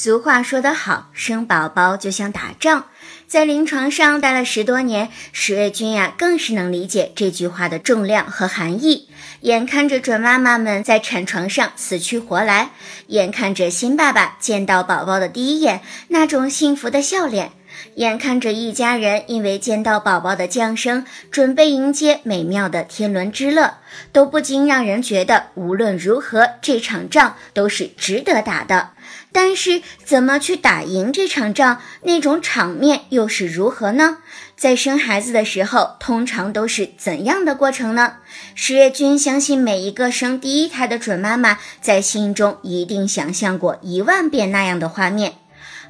[0.00, 2.84] 俗话说得好，生宝宝就像打仗。
[3.26, 9.08] 在临床上待了十多年，十月君呀，更是能理解这句话的重量和含义。
[9.40, 12.70] 眼看着准妈妈们在产床上死去活来，
[13.08, 17.50] 眼看着新爸爸见到宝宝的第一眼那种幸福的笑脸，
[17.96, 23.78] 眼看着一家人因为见到宝宝的降生，准备迎接美妙的天伦之乐，
[24.12, 28.90] 都不禁让人觉得，无论如何，这场仗都是值得打的。
[29.32, 31.78] 但是怎么去打赢这场仗？
[32.02, 34.18] 那种场面又是如何呢？
[34.56, 38.14] 在生孩子的时候，通常都是怎样的过程呢？
[38.54, 45.34] 十月君相信每一个生第一胎的准妈妈在心中一定想象过一万遍那样的画面。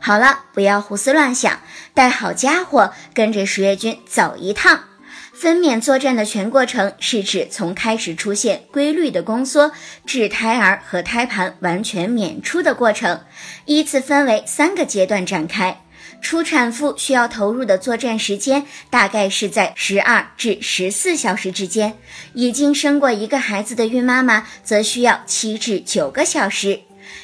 [0.00, 1.60] 好了，不要胡思乱想，
[1.94, 4.87] 带好家伙，跟着十月君走一趟。
[5.40, 9.70] 分娩作战的全过程是指从开始出现规律的宫缩，
[10.04, 13.20] 至胎儿和胎盘完全娩出的过程，
[13.64, 15.84] 依次分为三个阶段展开。
[16.20, 21.96] 初产妇需要投入的作战时间大概是在十二至十四小时之间，
[22.34, 26.80] 已经生过一个孩子的孕妈妈则需要七至九个小时。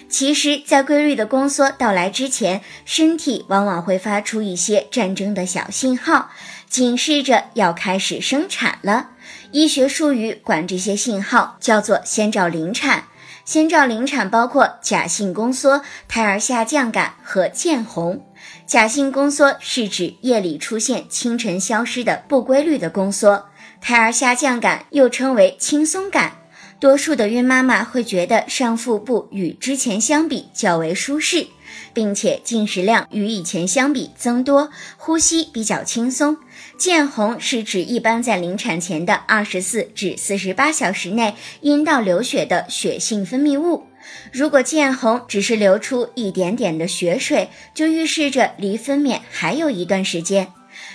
[0.08, 6.30] 其实，在规律的宫缩到来之前，身体往往会发出一些战争的小信号。
[6.68, 9.10] 警示着要开始生产了。
[9.52, 13.04] 医学术语管这些信号叫做先兆临产。
[13.44, 18.26] 先兆临产包括假性宫缩、胎儿下降感和见红。
[18.66, 23.46] 假性宫缩是指夜里出现、清晨消失的不规律的宫缩。
[23.80, 26.38] 胎儿下降感又称为轻松感。
[26.84, 31.46] 多数的孕妈妈会觉得上腹部与之前相比较为舒适，
[31.94, 34.68] 并且进食量与以前相比增多，
[34.98, 36.36] 呼吸比较轻松。
[36.76, 43.84] 见红是指一般在临产前的二十四至四十八小时内阴道流血的血性分泌物。
[44.30, 50.48] 如果见红只是流出一点点的血水，就预示着离分娩还有一段时间。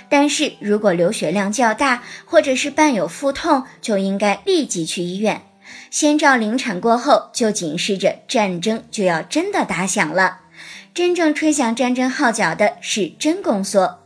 [0.07, 5.41] 但是如果流血量较大，或者是伴有腹痛，就应该立即去医院。
[5.90, 10.41] 先兆临产过后，就警示着战争就要真的打响了。
[10.94, 14.00] 真正吹响战争号角的是真宫缩。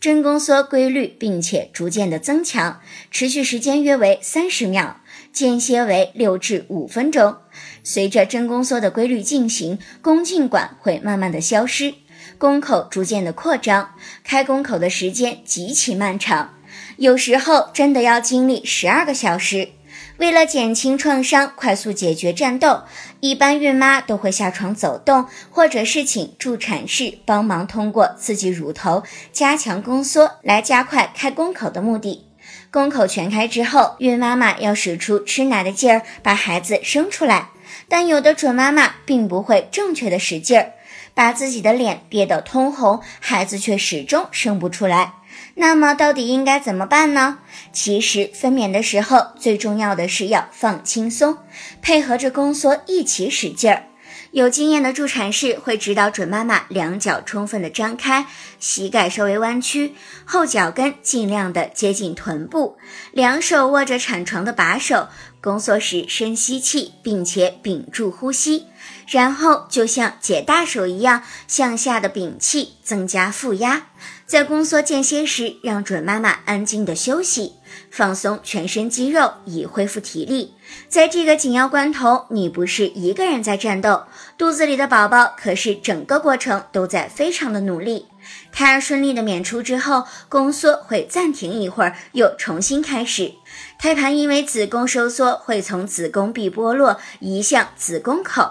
[0.00, 2.80] 真宫缩规律，并且逐渐的增强，
[3.10, 5.00] 持续时间约为三十秒，
[5.32, 7.36] 间歇为六至五分钟。
[7.82, 11.94] 随着真宫缩的规律进行，宫颈管会慢慢的消失，
[12.38, 16.54] 宫口逐渐的扩张，开宫口的时间极其漫长，
[16.98, 19.70] 有时候真的要经历十二个小时。
[20.18, 22.82] 为了减轻创伤，快速解决战斗，
[23.20, 32.26] 一般孕妈都会下床走动，或者是请助产士帮忙，通过刺激乳头、加强宫缩来加快开宫口的目的。
[32.72, 37.50] 宫口全开之后，孕妈妈要使出吃奶的劲儿把孩子生出来，
[37.88, 40.72] 但有的准妈妈并不会正确的使劲儿，
[41.18, 45.14] 把自己的脸憋得通红，孩子却始终生不出来。
[45.56, 47.38] 那么到底应该怎么办呢？
[47.72, 51.38] 其实分娩的时候最重要的是要放轻松，
[51.82, 53.86] 配合着宫缩一起使劲儿。
[54.30, 58.26] 有经验的助产士会指导准妈妈两脚充分的张开，
[58.58, 62.76] 膝盖稍微弯曲，后脚跟尽量的接近臀部，
[63.12, 65.08] 两手握着产床的把手，
[65.40, 68.66] 宫缩时深吸气，并且屏住呼吸，
[69.06, 73.86] 然后就像解大手一样向下的屏气，增加负压。
[74.28, 77.54] 在宫缩间歇时，让准妈妈安静的休息，
[77.90, 80.52] 放松全身肌肉，以恢复体力。
[80.86, 84.02] 在这个紧要关头，你不是一个人在战斗，
[84.36, 88.08] 肚子里的宝宝可是整个过程都在非常的努力。
[88.52, 93.32] 胎儿顺利的娩出之后，宫缩会暂停一会儿，又重新开始。
[93.78, 98.50] 胎盘因为子宫收缩，会从子宫壁剥落，移向子宫口。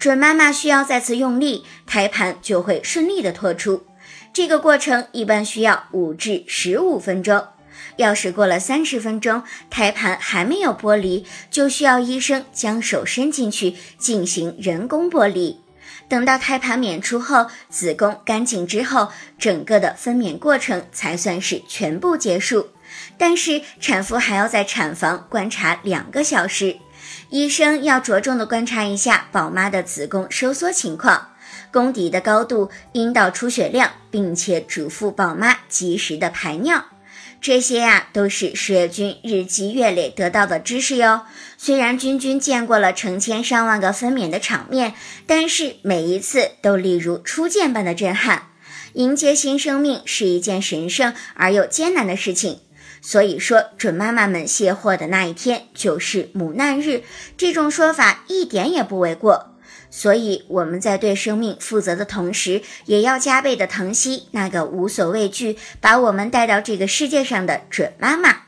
[0.00, 3.84] 准妈妈需要再次用力，胎盘就会顺利的脱出。
[4.32, 7.48] 这个过程一般需要五至十五分钟，
[7.96, 15.60] 要是过了三十分钟，胎盘还没有剥离，就需要医生将手伸进去进行人工剥离。
[16.08, 19.08] 等到胎盘娩出后，子宫干净之后，
[19.38, 22.68] 整个的分娩过程才算是全部结束。
[23.18, 26.78] 但是产妇还要在产房观察两个小时，
[27.32, 31.30] 医生要着重的观察一下宝妈的子宫收缩情况。
[31.72, 36.84] 宫底的高度、阴道出血量，并且嘱咐宝妈及时的排尿。
[37.40, 41.22] 这些呀，都是十月君日积月累得到的知识哟。
[41.56, 44.92] 虽然君君见过了成千上万个分娩的场面，
[45.26, 48.48] 但是每一次都例如初见般的震撼。
[48.92, 52.60] 迎接新生命是一件神圣而又艰难的事情，
[53.02, 57.02] 所以说准妈妈们卸货的那一天就是母难日，
[57.36, 59.56] 这种说法一点也不为过。
[59.90, 68.44] 所以我们在对生命负责的同时，也要加倍的疼惜那个无所畏惧把我们带到这个世界上的准妈妈。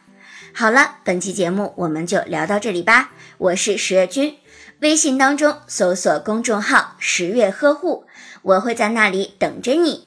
[0.55, 3.13] 好了，本期节目我们就聊到这里吧。
[3.37, 4.37] 我是十月君，
[4.81, 8.07] 微信当中搜索公众号“十月呵护”，
[8.41, 10.07] 我会在那里等着你。